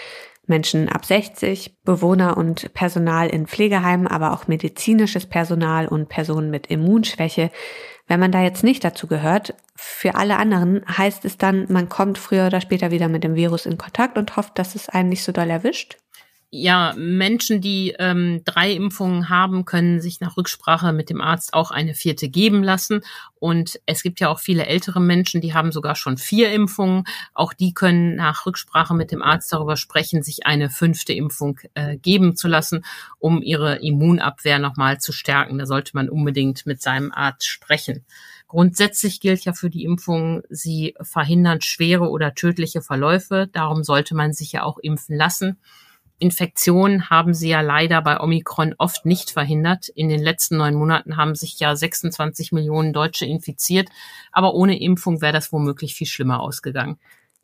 Menschen 0.46 0.88
ab 0.88 1.04
60, 1.04 1.76
Bewohner 1.84 2.36
und 2.36 2.72
Personal 2.72 3.28
in 3.28 3.46
Pflegeheimen, 3.46 4.06
aber 4.06 4.32
auch 4.32 4.46
medizinisches 4.46 5.26
Personal 5.26 5.88
und 5.88 6.08
Personen 6.08 6.50
mit 6.50 6.68
Immunschwäche. 6.68 7.50
Wenn 8.06 8.20
man 8.20 8.30
da 8.30 8.42
jetzt 8.42 8.62
nicht 8.62 8.84
dazu 8.84 9.08
gehört, 9.08 9.54
für 9.74 10.14
alle 10.14 10.36
anderen 10.36 10.84
heißt 10.86 11.24
es 11.24 11.36
dann, 11.36 11.66
man 11.68 11.88
kommt 11.88 12.18
früher 12.18 12.46
oder 12.46 12.60
später 12.60 12.92
wieder 12.92 13.08
mit 13.08 13.24
dem 13.24 13.34
Virus 13.34 13.66
in 13.66 13.76
Kontakt 13.76 14.16
und 14.16 14.36
hofft, 14.36 14.58
dass 14.58 14.76
es 14.76 14.88
einen 14.88 15.08
nicht 15.08 15.24
so 15.24 15.32
doll 15.32 15.50
erwischt? 15.50 15.96
Ja, 16.50 16.94
Menschen, 16.96 17.60
die 17.60 17.94
ähm, 17.98 18.42
drei 18.44 18.72
Impfungen 18.72 19.28
haben, 19.28 19.64
können 19.64 20.00
sich 20.00 20.20
nach 20.20 20.36
Rücksprache 20.36 20.92
mit 20.92 21.10
dem 21.10 21.20
Arzt 21.20 21.52
auch 21.54 21.72
eine 21.72 21.94
vierte 21.94 22.28
geben 22.28 22.62
lassen. 22.62 23.02
Und 23.38 23.80
es 23.84 24.02
gibt 24.02 24.20
ja 24.20 24.28
auch 24.28 24.38
viele 24.38 24.66
ältere 24.66 25.00
Menschen, 25.00 25.40
die 25.40 25.54
haben 25.54 25.72
sogar 25.72 25.96
schon 25.96 26.16
vier 26.18 26.52
Impfungen. 26.52 27.04
Auch 27.34 27.52
die 27.52 27.74
können 27.74 28.14
nach 28.14 28.46
Rücksprache 28.46 28.94
mit 28.94 29.10
dem 29.10 29.22
Arzt 29.22 29.52
darüber 29.52 29.76
sprechen, 29.76 30.22
sich 30.22 30.46
eine 30.46 30.70
fünfte 30.70 31.12
Impfung 31.12 31.58
äh, 31.74 31.96
geben 31.96 32.36
zu 32.36 32.46
lassen, 32.46 32.84
um 33.18 33.42
ihre 33.42 33.76
Immunabwehr 33.76 34.60
nochmal 34.60 34.98
zu 34.98 35.12
stärken. 35.12 35.58
Da 35.58 35.66
sollte 35.66 35.92
man 35.94 36.08
unbedingt 36.08 36.64
mit 36.64 36.80
seinem 36.80 37.12
Arzt 37.12 37.46
sprechen. 37.46 38.04
Grundsätzlich 38.46 39.20
gilt 39.20 39.44
ja 39.44 39.52
für 39.52 39.70
die 39.70 39.82
Impfung, 39.82 40.42
sie 40.48 40.94
verhindern 41.00 41.60
schwere 41.60 42.08
oder 42.08 42.34
tödliche 42.34 42.80
Verläufe. 42.80 43.48
Darum 43.52 43.82
sollte 43.82 44.14
man 44.14 44.32
sich 44.32 44.52
ja 44.52 44.62
auch 44.62 44.78
impfen 44.78 45.16
lassen. 45.16 45.58
Infektionen 46.18 47.10
haben 47.10 47.34
sie 47.34 47.50
ja 47.50 47.60
leider 47.60 48.00
bei 48.02 48.20
Omikron 48.20 48.74
oft 48.78 49.04
nicht 49.04 49.30
verhindert. 49.30 49.88
In 49.88 50.08
den 50.08 50.22
letzten 50.22 50.56
neun 50.56 50.74
Monaten 50.74 51.16
haben 51.16 51.34
sich 51.34 51.58
ja 51.58 51.76
26 51.76 52.52
Millionen 52.52 52.92
Deutsche 52.92 53.26
infiziert, 53.26 53.88
aber 54.32 54.54
ohne 54.54 54.80
Impfung 54.80 55.20
wäre 55.20 55.32
das 55.32 55.52
womöglich 55.52 55.94
viel 55.94 56.06
schlimmer 56.06 56.40
ausgegangen. 56.40 56.98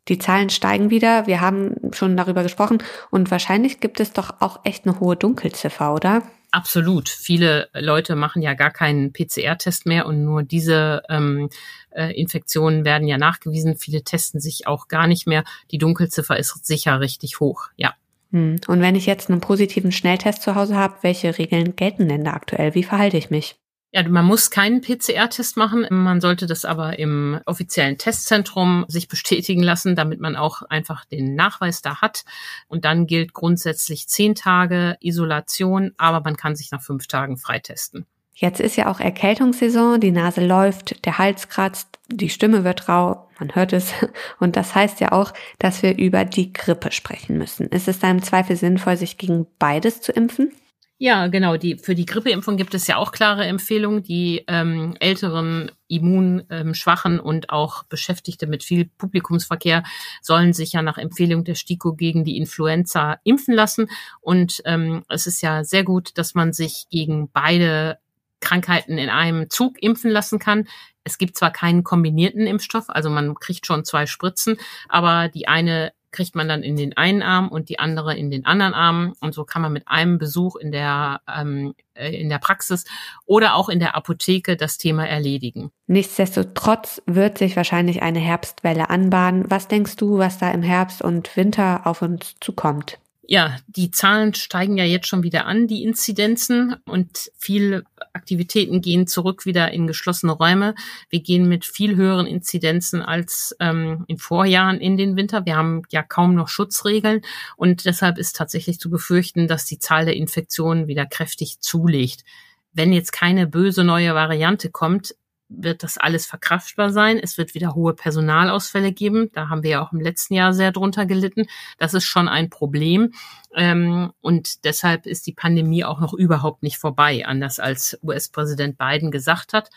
Die 0.09 0.17
Zahlen 0.17 0.49
steigen 0.49 0.89
wieder, 0.89 1.27
wir 1.27 1.39
haben 1.39 1.75
schon 1.93 2.17
darüber 2.17 2.43
gesprochen 2.43 2.83
und 3.09 3.31
wahrscheinlich 3.31 3.79
gibt 3.79 3.99
es 3.99 4.11
doch 4.11 4.41
auch 4.41 4.59
echt 4.65 4.85
eine 4.85 4.99
hohe 4.99 5.15
Dunkelziffer, 5.15 5.93
oder? 5.93 6.23
Absolut. 6.51 7.09
Viele 7.09 7.69
Leute 7.73 8.15
machen 8.15 8.43
ja 8.43 8.53
gar 8.53 8.69
keinen 8.69 9.11
PCR-Test 9.11 9.87
mehr 9.87 10.05
und 10.05 10.23
nur 10.23 10.43
diese 10.43 11.01
ähm, 11.09 11.49
äh, 11.89 12.11
Infektionen 12.13 12.85
werden 12.85 13.07
ja 13.07 13.17
nachgewiesen. 13.17 13.75
Viele 13.75 14.03
testen 14.03 14.39
sich 14.39 14.67
auch 14.67 14.87
gar 14.87 15.07
nicht 15.07 15.25
mehr. 15.25 15.45
Die 15.71 15.79
Dunkelziffer 15.79 16.37
ist 16.37 16.63
sicher 16.63 16.99
richtig 16.99 17.39
hoch, 17.39 17.69
ja. 17.75 17.95
Hm. 18.33 18.57
Und 18.67 18.81
wenn 18.81 18.95
ich 18.95 19.05
jetzt 19.05 19.29
einen 19.29 19.39
positiven 19.39 19.91
Schnelltest 19.91 20.41
zu 20.41 20.55
Hause 20.55 20.75
habe, 20.75 20.95
welche 21.01 21.37
Regeln 21.37 21.75
gelten 21.75 22.09
denn 22.09 22.25
da 22.25 22.33
aktuell? 22.33 22.73
Wie 22.73 22.83
verhalte 22.83 23.17
ich 23.17 23.29
mich? 23.29 23.55
Ja, 23.95 24.01
man 24.09 24.25
muss 24.25 24.49
keinen 24.49 24.81
PCR-Test 24.81 25.55
machen. 25.55 25.85
Man 25.91 26.19
sollte 26.19 26.47
das 26.47 26.65
aber 26.65 26.97
im 26.97 27.39
offiziellen 27.45 27.99
Testzentrum 27.99 28.85
sich 28.87 29.07
bestätigen 29.07 29.61
lassen, 29.61 29.95
damit 29.95 30.19
man 30.19 30.35
auch 30.35 30.63
einfach 30.63 31.05
den 31.05 31.35
Nachweis 31.35 31.83
da 31.83 32.01
hat. 32.01 32.25
Und 32.67 32.85
dann 32.85 33.05
gilt 33.05 33.33
grundsätzlich 33.33 34.07
zehn 34.07 34.33
Tage 34.33 34.97
Isolation, 34.99 35.91
aber 35.97 36.21
man 36.21 36.37
kann 36.37 36.55
sich 36.55 36.71
nach 36.71 36.81
fünf 36.81 37.05
Tagen 37.05 37.37
freitesten. 37.37 38.07
Jetzt 38.33 38.59
ist 38.59 38.77
ja 38.77 38.91
auch 38.91 38.99
Erkältungssaison, 38.99 39.99
die 39.99 40.09
Nase 40.09 40.43
läuft, 40.43 41.05
der 41.05 41.19
Hals 41.19 41.49
kratzt, 41.49 41.92
die 42.09 42.29
Stimme 42.29 42.63
wird 42.63 42.89
rau, 42.89 43.29
man 43.39 43.55
hört 43.55 43.73
es. 43.73 43.93
Und 44.39 44.55
das 44.55 44.75
heißt 44.75 44.99
ja 44.99 45.11
auch, 45.11 45.33
dass 45.59 45.83
wir 45.83 45.97
über 45.97 46.25
die 46.25 46.53
Grippe 46.53 46.91
sprechen 46.91 47.37
müssen. 47.37 47.67
Ist 47.67 47.87
es 47.87 47.99
da 47.99 48.09
im 48.09 48.21
Zweifel 48.21 48.55
sinnvoll, 48.55 48.97
sich 48.97 49.17
gegen 49.17 49.47
beides 49.59 50.01
zu 50.01 50.11
impfen? 50.11 50.51
Ja, 50.99 51.27
genau. 51.27 51.57
Die, 51.57 51.75
für 51.75 51.95
die 51.95 52.05
Grippeimpfung 52.05 52.55
gibt 52.55 52.73
es 52.73 52.87
ja 52.87 52.95
auch 52.95 53.11
klare 53.11 53.45
Empfehlungen. 53.45 54.03
Die 54.03 54.45
ähm, 54.47 54.95
älteren, 54.99 55.69
immunschwachen 55.89 57.15
ähm, 57.15 57.19
und 57.19 57.49
auch 57.49 57.83
Beschäftigte 57.83 58.47
mit 58.47 58.63
viel 58.63 58.85
Publikumsverkehr 58.85 59.83
sollen 60.21 60.53
sich 60.53 60.71
ja 60.71 60.81
nach 60.81 60.97
Empfehlung 60.97 61.43
der 61.43 61.55
STIKO 61.55 61.93
gegen 61.93 62.23
die 62.23 62.37
Influenza 62.37 63.19
impfen 63.25 63.53
lassen. 63.53 63.89
Und 64.21 64.61
ähm, 64.63 65.03
es 65.09 65.27
ist 65.27 65.41
ja 65.41 65.65
sehr 65.65 65.83
gut, 65.83 66.17
dass 66.17 66.35
man 66.35 66.53
sich 66.53 66.85
gegen 66.89 67.29
beide 67.29 67.97
Krankheiten 68.39 68.97
in 68.97 69.09
einem 69.09 69.49
Zug 69.49 69.81
impfen 69.81 70.11
lassen 70.11 70.37
kann. 70.37 70.67
Es 71.03 71.17
gibt 71.17 71.37
zwar 71.37 71.51
keinen 71.51 71.83
kombinierten 71.83 72.47
Impfstoff, 72.47 72.89
also 72.89 73.09
man 73.09 73.35
kriegt 73.35 73.65
schon 73.65 73.85
zwei 73.85 74.05
Spritzen, 74.05 74.57
aber 74.89 75.29
die 75.29 75.47
eine 75.47 75.91
kriegt 76.13 76.35
man 76.35 76.47
dann 76.47 76.63
in 76.63 76.77
den 76.77 76.95
einen 76.95 77.21
Arm 77.21 77.49
und 77.49 77.67
die 77.67 77.79
andere 77.79 78.15
in 78.15 78.31
den 78.31 78.45
anderen 78.45 78.73
Arm. 78.73 79.13
Und 79.19 79.33
so 79.33 79.43
kann 79.43 79.61
man 79.61 79.73
mit 79.73 79.87
einem 79.89 80.17
Besuch 80.17 80.55
in 80.55 80.71
der, 80.71 81.21
ähm, 81.27 81.73
äh, 81.95 82.15
in 82.15 82.29
der 82.29 82.37
Praxis 82.37 82.85
oder 83.25 83.55
auch 83.55 83.67
in 83.67 83.79
der 83.79 83.95
Apotheke 83.95 84.55
das 84.55 84.77
Thema 84.77 85.05
erledigen. 85.05 85.71
Nichtsdestotrotz 85.87 87.01
wird 87.05 87.39
sich 87.39 87.57
wahrscheinlich 87.57 88.01
eine 88.01 88.19
Herbstwelle 88.19 88.89
anbahnen. 88.89 89.45
Was 89.49 89.67
denkst 89.67 89.97
du, 89.97 90.19
was 90.19 90.37
da 90.37 90.51
im 90.51 90.61
Herbst 90.61 91.01
und 91.01 91.35
Winter 91.35 91.85
auf 91.85 92.01
uns 92.01 92.35
zukommt? 92.39 92.99
Ja, 93.25 93.57
die 93.67 93.89
Zahlen 93.89 94.33
steigen 94.33 94.77
ja 94.77 94.83
jetzt 94.83 95.07
schon 95.07 95.23
wieder 95.23 95.45
an, 95.45 95.65
die 95.65 95.83
Inzidenzen 95.83 96.75
und 96.85 97.31
viele 97.37 97.83
Aktivitäten 98.11 98.81
gehen 98.81 99.07
zurück 99.07 99.45
wieder 99.45 99.71
in 99.71 99.87
geschlossene 99.87 100.33
Räume. 100.33 100.75
Wir 101.09 101.21
gehen 101.21 101.47
mit 101.47 101.63
viel 101.63 101.95
höheren 101.95 102.27
Inzidenzen 102.27 103.01
als 103.01 103.55
ähm, 103.61 104.03
in 104.07 104.17
Vorjahren 104.17 104.81
in 104.81 104.97
den 104.97 105.15
Winter. 105.15 105.45
Wir 105.45 105.55
haben 105.55 105.83
ja 105.89 106.03
kaum 106.03 106.35
noch 106.35 106.49
Schutzregeln 106.49 107.21
und 107.55 107.85
deshalb 107.85 108.17
ist 108.17 108.35
tatsächlich 108.35 108.77
zu 108.79 108.89
befürchten, 108.89 109.47
dass 109.47 109.63
die 109.63 109.79
Zahl 109.79 110.03
der 110.03 110.17
Infektionen 110.17 110.87
wieder 110.87 111.05
kräftig 111.05 111.61
zulegt. 111.61 112.25
Wenn 112.73 112.91
jetzt 112.91 113.13
keine 113.13 113.47
böse 113.47 113.85
neue 113.85 114.13
Variante 114.15 114.69
kommt, 114.69 115.15
wird 115.55 115.83
das 115.83 115.97
alles 115.97 116.25
verkraftbar 116.25 116.91
sein. 116.91 117.19
Es 117.21 117.37
wird 117.37 117.53
wieder 117.53 117.75
hohe 117.75 117.93
Personalausfälle 117.93 118.91
geben. 118.91 119.29
Da 119.33 119.49
haben 119.49 119.63
wir 119.63 119.69
ja 119.71 119.81
auch 119.85 119.93
im 119.93 119.99
letzten 119.99 120.33
Jahr 120.33 120.53
sehr 120.53 120.71
drunter 120.71 121.05
gelitten. 121.05 121.45
Das 121.77 121.93
ist 121.93 122.05
schon 122.05 122.27
ein 122.27 122.49
Problem. 122.49 123.13
Ähm, 123.55 124.11
und 124.21 124.65
deshalb 124.65 125.05
ist 125.05 125.27
die 125.27 125.33
Pandemie 125.33 125.83
auch 125.83 125.99
noch 125.99 126.13
überhaupt 126.13 126.63
nicht 126.63 126.77
vorbei, 126.77 127.25
anders 127.25 127.59
als 127.59 127.97
US-Präsident 128.03 128.77
Biden 128.77 129.11
gesagt 129.11 129.53
hat. 129.53 129.69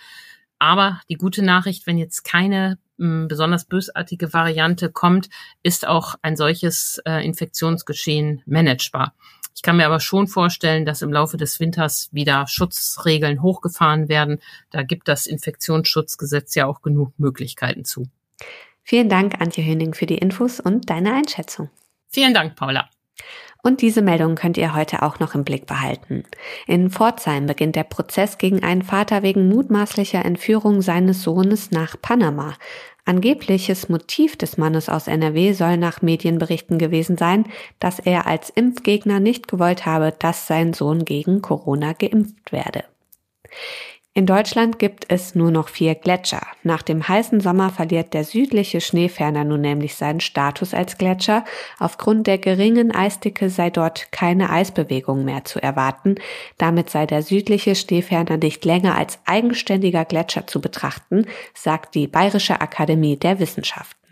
Aber 0.58 1.00
die 1.10 1.16
gute 1.16 1.42
Nachricht, 1.42 1.86
wenn 1.86 1.98
jetzt 1.98 2.24
keine 2.24 2.78
m, 2.98 3.28
besonders 3.28 3.66
bösartige 3.66 4.32
Variante 4.32 4.90
kommt, 4.90 5.28
ist 5.62 5.86
auch 5.86 6.14
ein 6.22 6.36
solches 6.36 7.00
äh, 7.04 7.24
Infektionsgeschehen 7.24 8.42
managebar. 8.46 9.14
Ich 9.56 9.62
kann 9.62 9.78
mir 9.78 9.86
aber 9.86 10.00
schon 10.00 10.28
vorstellen, 10.28 10.84
dass 10.84 11.00
im 11.00 11.10
Laufe 11.10 11.38
des 11.38 11.58
Winters 11.60 12.10
wieder 12.12 12.46
Schutzregeln 12.46 13.40
hochgefahren 13.40 14.10
werden. 14.10 14.38
Da 14.70 14.82
gibt 14.82 15.08
das 15.08 15.26
Infektionsschutzgesetz 15.26 16.54
ja 16.54 16.66
auch 16.66 16.82
genug 16.82 17.18
Möglichkeiten 17.18 17.86
zu. 17.86 18.06
Vielen 18.82 19.08
Dank, 19.08 19.40
Antje 19.40 19.64
Höning, 19.64 19.94
für 19.94 20.04
die 20.04 20.18
Infos 20.18 20.60
und 20.60 20.90
deine 20.90 21.14
Einschätzung. 21.14 21.70
Vielen 22.08 22.34
Dank, 22.34 22.54
Paula. 22.54 22.90
Und 23.66 23.82
diese 23.82 24.00
Meldung 24.00 24.36
könnt 24.36 24.58
ihr 24.58 24.76
heute 24.76 25.02
auch 25.02 25.18
noch 25.18 25.34
im 25.34 25.42
Blick 25.42 25.66
behalten. 25.66 26.22
In 26.68 26.88
Pforzheim 26.88 27.46
beginnt 27.46 27.74
der 27.74 27.82
Prozess 27.82 28.38
gegen 28.38 28.62
einen 28.62 28.82
Vater 28.82 29.24
wegen 29.24 29.48
mutmaßlicher 29.48 30.24
Entführung 30.24 30.82
seines 30.82 31.24
Sohnes 31.24 31.72
nach 31.72 32.00
Panama. 32.00 32.54
Angebliches 33.06 33.88
Motiv 33.88 34.36
des 34.36 34.56
Mannes 34.56 34.88
aus 34.88 35.08
NRW 35.08 35.52
soll 35.52 35.78
nach 35.78 36.00
Medienberichten 36.00 36.78
gewesen 36.78 37.18
sein, 37.18 37.44
dass 37.80 37.98
er 37.98 38.28
als 38.28 38.50
Impfgegner 38.50 39.18
nicht 39.18 39.48
gewollt 39.48 39.84
habe, 39.84 40.14
dass 40.16 40.46
sein 40.46 40.72
Sohn 40.72 41.04
gegen 41.04 41.42
Corona 41.42 41.92
geimpft 41.92 42.52
werde. 42.52 42.84
In 44.16 44.24
Deutschland 44.24 44.78
gibt 44.78 45.04
es 45.10 45.34
nur 45.34 45.50
noch 45.50 45.68
vier 45.68 45.94
Gletscher. 45.94 46.40
Nach 46.62 46.80
dem 46.80 47.06
heißen 47.06 47.42
Sommer 47.42 47.68
verliert 47.68 48.14
der 48.14 48.24
südliche 48.24 48.80
Schneeferner 48.80 49.44
nun 49.44 49.60
nämlich 49.60 49.94
seinen 49.94 50.20
Status 50.20 50.72
als 50.72 50.96
Gletscher. 50.96 51.44
Aufgrund 51.78 52.26
der 52.26 52.38
geringen 52.38 52.94
Eisdicke 52.94 53.50
sei 53.50 53.68
dort 53.68 54.10
keine 54.12 54.48
Eisbewegung 54.48 55.26
mehr 55.26 55.44
zu 55.44 55.62
erwarten. 55.62 56.14
Damit 56.56 56.88
sei 56.88 57.04
der 57.04 57.22
südliche 57.22 57.74
Schneeferner 57.74 58.38
nicht 58.38 58.64
länger 58.64 58.96
als 58.96 59.18
eigenständiger 59.26 60.06
Gletscher 60.06 60.46
zu 60.46 60.62
betrachten, 60.62 61.26
sagt 61.52 61.94
die 61.94 62.06
Bayerische 62.06 62.62
Akademie 62.62 63.18
der 63.18 63.38
Wissenschaften. 63.38 64.05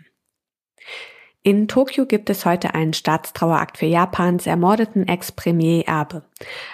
In 1.45 1.67
Tokio 1.67 2.07
gibt 2.07 2.31
es 2.31 2.43
heute 2.43 2.73
einen 2.73 2.93
Staatstrauerakt 2.93 3.77
für 3.77 3.85
Japans 3.85 4.47
ermordeten 4.47 5.07
Ex-Premier 5.07 5.87
Abe. 5.87 6.23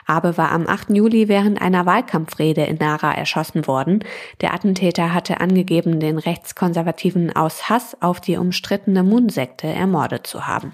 Abe 0.08 0.38
war 0.38 0.54
am 0.54 0.66
8. 0.66 0.92
Juli 0.92 1.28
während 1.28 1.62
einer 1.62 1.86
Wahlkampfrede 1.86 2.64
in 2.64 2.78
Nara 2.78 3.14
erschossen 3.14 3.68
worden. 3.68 4.06
Der 4.40 4.54
Attentäter 4.54 5.14
hatte 5.14 5.42
angegeben, 5.42 6.00
den 6.00 6.18
Rechtskonservativen 6.18 7.36
aus 7.36 7.68
Hass 7.68 8.02
auf 8.02 8.22
die 8.22 8.38
umstrittene 8.38 9.04
Moon-Sekte 9.04 9.68
ermordet 9.68 10.26
zu 10.26 10.48
haben. 10.48 10.74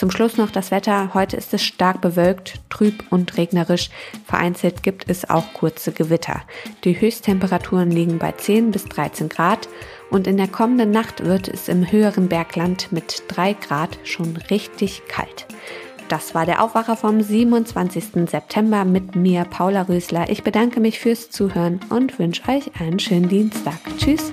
Zum 0.00 0.10
Schluss 0.10 0.38
noch 0.38 0.50
das 0.50 0.70
Wetter. 0.70 1.12
Heute 1.12 1.36
ist 1.36 1.52
es 1.52 1.62
stark 1.62 2.00
bewölkt, 2.00 2.54
trüb 2.70 3.04
und 3.10 3.36
regnerisch. 3.36 3.90
Vereinzelt 4.24 4.82
gibt 4.82 5.10
es 5.10 5.28
auch 5.28 5.52
kurze 5.52 5.92
Gewitter. 5.92 6.40
Die 6.84 6.98
Höchsttemperaturen 6.98 7.90
liegen 7.90 8.18
bei 8.18 8.32
10 8.32 8.70
bis 8.70 8.86
13 8.86 9.28
Grad 9.28 9.68
und 10.08 10.26
in 10.26 10.38
der 10.38 10.48
kommenden 10.48 10.90
Nacht 10.90 11.26
wird 11.26 11.48
es 11.48 11.68
im 11.68 11.92
höheren 11.92 12.30
Bergland 12.30 12.90
mit 12.92 13.24
3 13.28 13.52
Grad 13.52 13.98
schon 14.04 14.38
richtig 14.48 15.02
kalt. 15.06 15.46
Das 16.08 16.34
war 16.34 16.46
der 16.46 16.64
Aufwacher 16.64 16.96
vom 16.96 17.20
27. 17.20 18.26
September 18.26 18.86
mit 18.86 19.16
mir, 19.16 19.44
Paula 19.44 19.82
Rösler. 19.82 20.30
Ich 20.30 20.42
bedanke 20.42 20.80
mich 20.80 20.98
fürs 20.98 21.28
Zuhören 21.28 21.78
und 21.90 22.18
wünsche 22.18 22.48
euch 22.48 22.70
einen 22.80 23.00
schönen 23.00 23.28
Dienstag. 23.28 23.76
Tschüss. 23.98 24.32